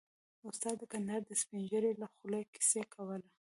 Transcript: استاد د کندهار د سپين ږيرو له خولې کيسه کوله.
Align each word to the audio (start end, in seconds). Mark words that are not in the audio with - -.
استاد 0.49 0.75
د 0.79 0.83
کندهار 0.91 1.21
د 1.25 1.31
سپين 1.41 1.61
ږيرو 1.69 1.91
له 2.01 2.07
خولې 2.13 2.41
کيسه 2.53 2.81
کوله. 2.93 3.27